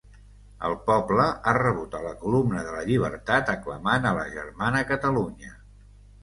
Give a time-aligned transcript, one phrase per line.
[0.67, 5.55] El poble ha rebut a la columna de la llibertat aclamant a la germana Catalunya.